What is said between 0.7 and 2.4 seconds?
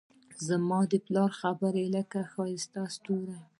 د پلار خبرې لکه